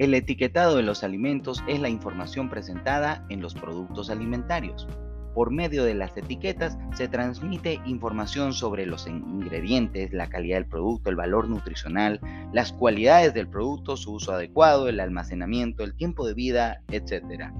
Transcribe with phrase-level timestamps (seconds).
[0.00, 4.88] El etiquetado de los alimentos es la información presentada en los productos alimentarios.
[5.34, 11.10] Por medio de las etiquetas se transmite información sobre los ingredientes, la calidad del producto,
[11.10, 12.18] el valor nutricional,
[12.50, 17.52] las cualidades del producto, su uso adecuado, el almacenamiento, el tiempo de vida, etc.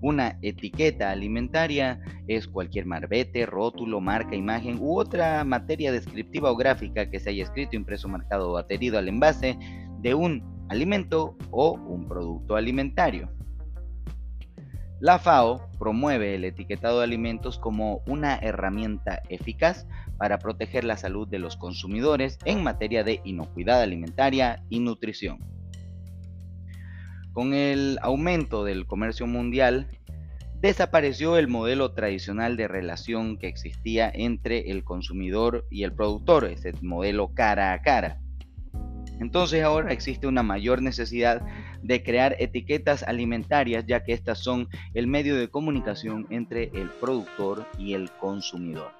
[0.00, 7.10] Una etiqueta alimentaria es cualquier marbete, rótulo, marca, imagen u otra materia descriptiva o gráfica
[7.10, 9.58] que se haya escrito, impreso, marcado o adherido al envase
[10.00, 13.30] de un alimento o un producto alimentario.
[15.00, 19.86] La FAO promueve el etiquetado de alimentos como una herramienta eficaz
[20.16, 25.38] para proteger la salud de los consumidores en materia de inocuidad alimentaria y nutrición.
[27.32, 29.86] Con el aumento del comercio mundial,
[30.60, 36.72] desapareció el modelo tradicional de relación que existía entre el consumidor y el productor, ese
[36.82, 38.20] modelo cara a cara.
[39.20, 41.42] Entonces ahora existe una mayor necesidad
[41.82, 47.66] de crear etiquetas alimentarias ya que estas son el medio de comunicación entre el productor
[47.78, 48.92] y el consumidor.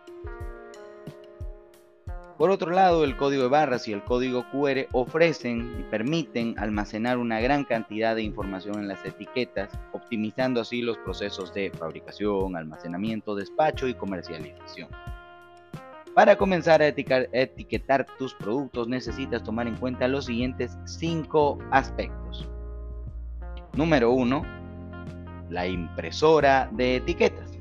[2.39, 7.19] Por otro lado, el código de barras y el código QR ofrecen y permiten almacenar
[7.19, 13.35] una gran cantidad de información en las etiquetas, optimizando así los procesos de fabricación, almacenamiento,
[13.35, 14.89] despacho y comercialización.
[16.19, 22.51] Para comenzar a etiquetar tus productos necesitas tomar en cuenta los siguientes cinco aspectos.
[23.75, 24.43] Número 1.
[25.49, 27.57] La impresora de etiquetas.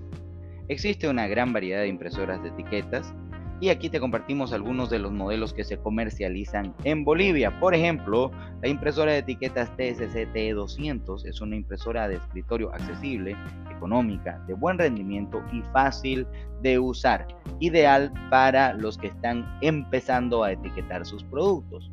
[0.70, 3.14] Existe una gran variedad de impresoras de etiquetas
[3.60, 7.60] y aquí te compartimos algunos de los modelos que se comercializan en Bolivia.
[7.60, 13.36] Por ejemplo, la impresora de etiquetas TSC T200 es una impresora de escritorio accesible,
[13.76, 16.28] económica, de buen rendimiento y fácil
[16.62, 17.28] de usar,
[17.60, 21.92] ideal para los que están empezando a etiquetar sus productos.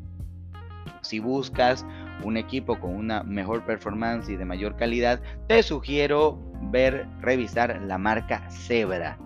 [1.01, 1.85] Si buscas
[2.23, 6.39] un equipo con una mejor performance y de mayor calidad, te sugiero
[6.71, 9.19] ver, revisar la marca Zebra.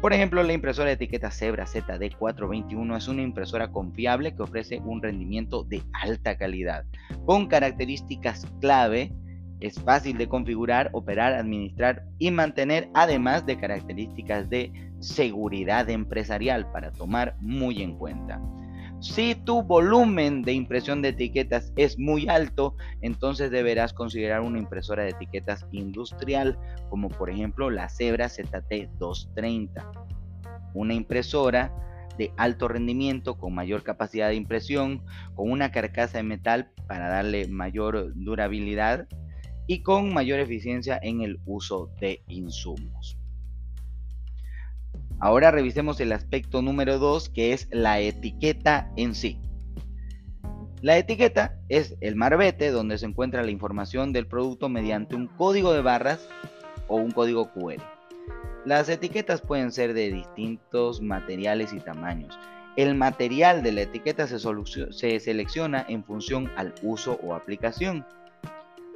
[0.00, 5.02] Por ejemplo, la impresora de etiqueta Zebra ZD421 es una impresora confiable que ofrece un
[5.02, 6.84] rendimiento de alta calidad,
[7.26, 9.12] con características clave,
[9.58, 16.92] es fácil de configurar, operar, administrar y mantener, además de características de seguridad empresarial para
[16.92, 18.40] tomar muy en cuenta.
[19.00, 25.04] Si tu volumen de impresión de etiquetas es muy alto, entonces deberás considerar una impresora
[25.04, 26.58] de etiquetas industrial,
[26.90, 29.70] como por ejemplo la Zebra ZT230.
[30.74, 31.72] Una impresora
[32.18, 35.04] de alto rendimiento, con mayor capacidad de impresión,
[35.36, 39.06] con una carcasa de metal para darle mayor durabilidad
[39.68, 43.16] y con mayor eficiencia en el uso de insumos.
[45.20, 49.40] Ahora revisemos el aspecto número 2 que es la etiqueta en sí.
[50.80, 55.72] La etiqueta es el marbete donde se encuentra la información del producto mediante un código
[55.72, 56.28] de barras
[56.86, 57.82] o un código QR.
[58.64, 62.38] Las etiquetas pueden ser de distintos materiales y tamaños.
[62.76, 68.06] El material de la etiqueta se, se selecciona en función al uso o aplicación.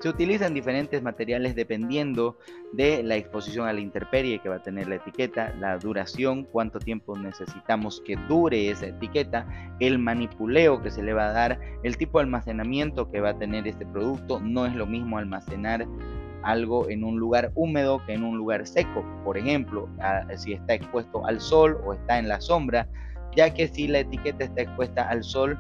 [0.03, 2.37] Se utilizan diferentes materiales dependiendo
[2.73, 6.81] de la exposición a la intemperie que va a tener la etiqueta, la duración, cuánto
[6.81, 9.47] tiempo necesitamos que dure esa etiqueta,
[9.79, 13.39] el manipuleo que se le va a dar, el tipo de almacenamiento que va a
[13.39, 14.41] tener este producto.
[14.41, 15.87] No es lo mismo almacenar
[16.43, 19.05] algo en un lugar húmedo que en un lugar seco.
[19.23, 19.89] Por ejemplo,
[20.35, 22.89] si está expuesto al sol o está en la sombra,
[23.37, 25.57] ya que si la etiqueta está expuesta al sol,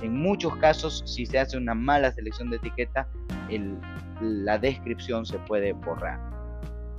[0.00, 3.06] en muchos casos, si se hace una mala selección de etiqueta,
[4.20, 6.20] la descripción se puede borrar.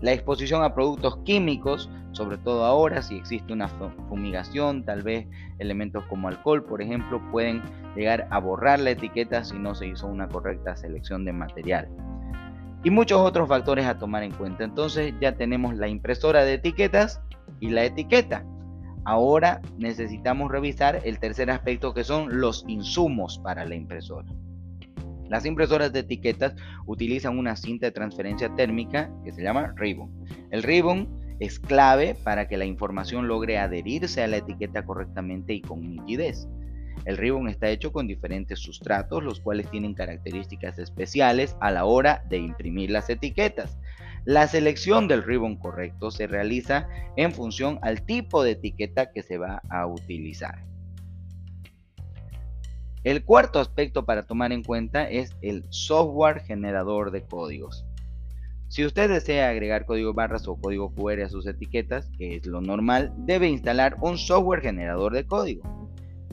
[0.01, 3.67] La exposición a productos químicos, sobre todo ahora, si existe una
[4.09, 5.27] fumigación, tal vez
[5.59, 7.61] elementos como alcohol, por ejemplo, pueden
[7.95, 11.89] llegar a borrar la etiqueta si no se hizo una correcta selección de material.
[12.83, 14.63] Y muchos otros factores a tomar en cuenta.
[14.63, 17.21] Entonces ya tenemos la impresora de etiquetas
[17.59, 18.45] y la etiqueta.
[19.05, 24.27] Ahora necesitamos revisar el tercer aspecto que son los insumos para la impresora.
[25.29, 26.55] Las impresoras de etiquetas
[26.85, 30.11] utilizan una cinta de transferencia térmica que se llama ribbon.
[30.51, 35.61] El ribbon es clave para que la información logre adherirse a la etiqueta correctamente y
[35.61, 36.47] con nitidez.
[37.05, 42.23] El ribbon está hecho con diferentes sustratos, los cuales tienen características especiales a la hora
[42.29, 43.77] de imprimir las etiquetas.
[44.23, 49.37] La selección del ribbon correcto se realiza en función al tipo de etiqueta que se
[49.37, 50.63] va a utilizar.
[53.05, 57.85] El cuarto aspecto para tomar en cuenta es el software generador de códigos.
[58.67, 62.61] Si usted desea agregar código barras o código QR a sus etiquetas, que es lo
[62.61, 65.84] normal, debe instalar un software generador de código.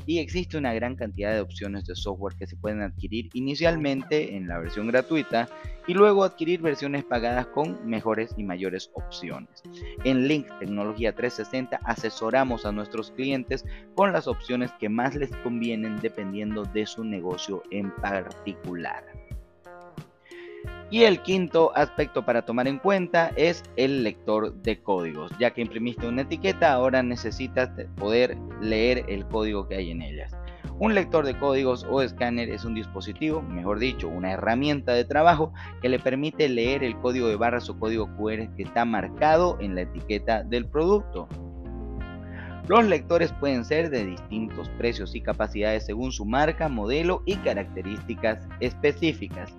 [0.06, 4.48] Y existe una gran cantidad de opciones de software que se pueden adquirir inicialmente en
[4.48, 5.48] la versión gratuita
[5.86, 9.62] y luego adquirir versiones pagadas con mejores y mayores opciones.
[10.04, 16.00] En Link Tecnología 360 asesoramos a nuestros clientes con las opciones que más les convienen
[16.00, 19.21] dependiendo de su negocio en particular.
[20.92, 25.32] Y el quinto aspecto para tomar en cuenta es el lector de códigos.
[25.38, 30.36] Ya que imprimiste una etiqueta, ahora necesitas poder leer el código que hay en ellas.
[30.78, 35.54] Un lector de códigos o escáner es un dispositivo, mejor dicho, una herramienta de trabajo
[35.80, 39.74] que le permite leer el código de barras o código QR que está marcado en
[39.74, 41.26] la etiqueta del producto.
[42.68, 48.46] Los lectores pueden ser de distintos precios y capacidades según su marca, modelo y características
[48.60, 49.56] específicas.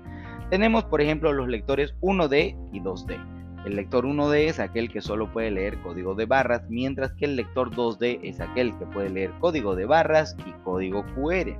[0.54, 3.66] Tenemos, por ejemplo, los lectores 1D y 2D.
[3.66, 7.36] El lector 1D es aquel que solo puede leer código de barras, mientras que el
[7.36, 11.58] lector 2D es aquel que puede leer código de barras y código QR.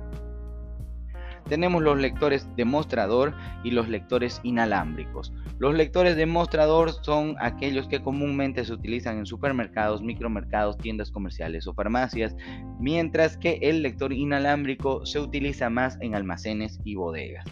[1.48, 5.32] Tenemos los lectores demostrador y los lectores inalámbricos.
[5.58, 11.74] Los lectores demostrador son aquellos que comúnmente se utilizan en supermercados, micromercados, tiendas comerciales o
[11.74, 12.36] farmacias,
[12.78, 17.44] mientras que el lector inalámbrico se utiliza más en almacenes y bodegas.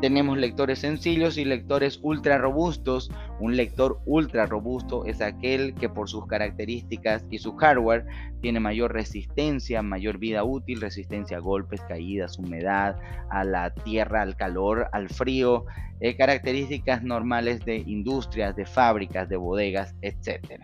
[0.00, 3.10] Tenemos lectores sencillos y lectores ultra robustos.
[3.40, 8.06] Un lector ultra robusto es aquel que por sus características y su hardware
[8.40, 12.96] tiene mayor resistencia, mayor vida útil, resistencia a golpes, caídas, humedad,
[13.28, 15.64] a la tierra, al calor, al frío,
[15.98, 20.62] eh, características normales de industrias, de fábricas, de bodegas, etc.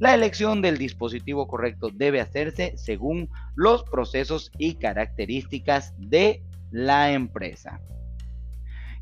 [0.00, 6.42] La elección del dispositivo correcto debe hacerse según los procesos y características de
[6.72, 7.80] la empresa.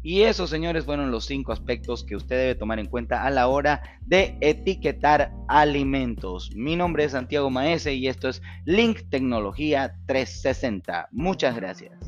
[0.02, 3.46] Y esos, señores, fueron los cinco aspectos que usted debe tomar en cuenta a la
[3.46, 6.50] hora de etiquetar alimentos.
[6.56, 11.08] Mi nombre es Santiago Maese y esto es Link Tecnología 360.
[11.12, 12.01] Muchas gracias.